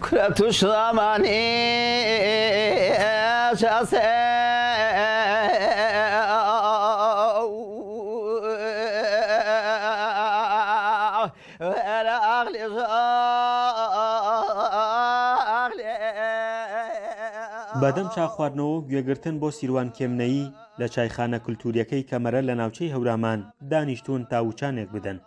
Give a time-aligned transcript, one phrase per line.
[0.00, 1.50] كرة شاماني
[11.60, 12.64] وأنا أغلي
[17.84, 20.40] بەدەم چاخواردنەوە گوێگرتن بۆ سیروان کێمنەی
[20.80, 23.40] لە چایخانە کولتوریەکەی کەمەرە لە ناوچەی هەورامان
[23.70, 25.18] دانیشتون تاوچانێک بدەن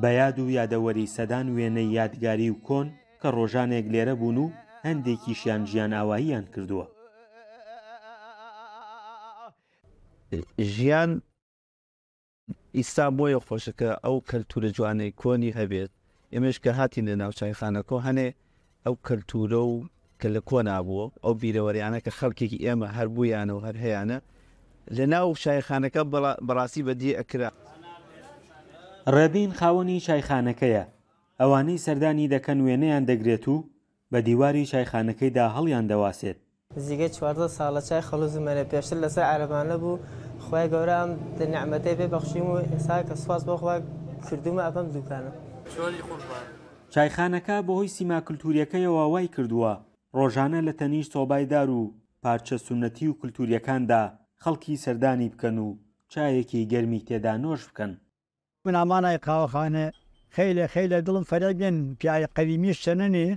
[0.00, 2.88] بە یاد و یادەوەری سەدان وێنەی یادگاری و کۆن
[3.22, 4.46] کە ڕۆژانێک لێرە بوون و
[4.86, 6.86] هەندێکی شیان ژیان ئاواییان کردووە
[10.74, 11.10] ژیان
[12.78, 15.90] ئیستا بۆیە خۆشەکە ئەو کەلتورە جوانەی کۆنی هەبێت
[16.34, 18.28] ئێمەش کە هاتی لە ناوچای خانەکۆ هەنێ
[18.84, 19.74] ئەو کەلتورە و
[20.20, 24.02] کە لە کۆ نابووە ئەو بیرەوەریانە کە خەڵکێکی ئێمە هەربوویانە و هەر هەیەە
[24.96, 26.02] لە ناو شایخانەکە
[26.46, 27.50] بەڕاستی بەدی ئەکرا
[29.14, 30.84] ڕێبین خاوەنی شایخانەکەیە
[31.42, 33.56] ئەوانەی سەردانی دەکەن وێنەیان دەگرێت و
[34.12, 36.38] بە دیواری چایخانەکەیدا هەڵیان دەواسێت
[36.86, 40.00] زیگە چواردە ساڵە چای خەڵوز مەرە پێشتر لەسەر عربانە بوو
[40.44, 43.76] خی گەورە ئەم دەنعمەتەی بێ بەخشیم و ئێسا کە سواز بۆخوا
[44.26, 45.32] کردومە ئەبم دوکانە
[46.94, 49.74] چایخانەکە بەهۆی سیماکللتوریەکەیەوە وای کردووە
[50.18, 51.80] ڕۆژانە لە تەنیش سۆبایدار و
[52.22, 54.02] پارچە سونەتی و کللتوریەکاندا
[54.42, 55.68] خەڵکی سەردانی بکەن و
[56.12, 57.92] چایەکی گەرمی تێدا نۆش بکەن
[58.64, 59.86] بنامانای قاوەخانە
[60.36, 63.28] خەیلە خەیلە دڵم فەرەگەن پیاە قەریمی شەنێ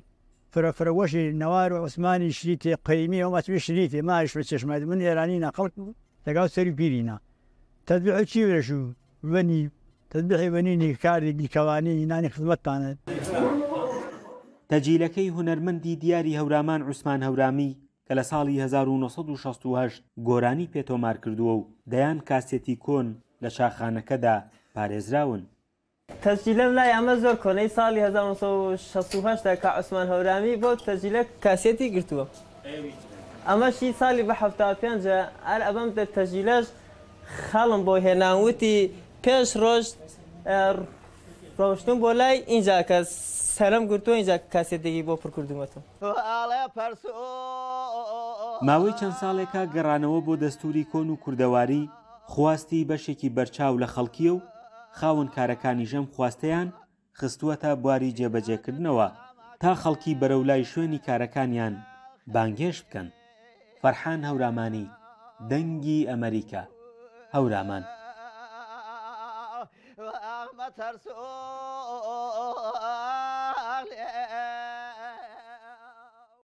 [0.53, 5.67] فرەفرەوەشی نەوار و عوسمانی شریتێ قەیمی ئەومەتوی شریتێ ماش چشمێت من ئێرانی نەقڵ
[6.25, 7.17] لەگەڵ سەری پیرینا
[7.87, 8.81] تەبیع چی ورش و
[9.33, 9.61] وەنی
[10.11, 12.97] تەبیعێنینی کارێکی کەوانی نانی خزمەتتانێت.
[14.71, 17.71] تەجیلەکەی هوەرمەندی دیاری هەورامان عوسمان هەورامی
[18.07, 23.07] کە لە ساڵی 1960 گۆرانی پێتۆمار کردووە و دەیان کاسێتی کۆن
[23.43, 24.35] لە شاخانەکەدا
[24.75, 25.43] پارێزراون.
[26.25, 32.25] تەجیلەم لای ئەمە زۆر کۆنەی ساڵی 1960 کە عوسمان هەورامی بۆ تەجیلە کاسێتی گرتووە
[33.49, 34.61] ئەمە شی سالی بە ه5
[35.47, 36.65] ئەر ئەبم دە تەجیلەش
[37.49, 38.77] خەڵم بۆ هێناوتی
[39.23, 39.85] پێش ڕۆژ
[41.59, 42.97] ڕۆشتن بۆ لای اینجا کە
[43.57, 45.81] سەرم گرتووە اینجا کاسێتێکی بۆ پڕکردومەتەوە
[48.67, 51.83] ماوەی چەند ساڵێکە گەڕانەوە بۆ دەستوری کۆن و کوردەواری
[52.31, 54.39] خواستی بەشێکی بەرچاو لە خەڵکیە و
[54.99, 56.67] خاون کارەکانی ژەم خواستەیان
[57.19, 59.07] خستووەتە بواری جێبەجێکردنەوە
[59.61, 61.75] تا خەڵکی بەرەولای شوێنی کارەکانیان
[62.33, 63.07] بانگێش بکەن
[63.81, 64.85] فەرحان هەورامانی
[65.49, 66.63] دەنگی ئەمریکا
[67.35, 67.83] هەورامان.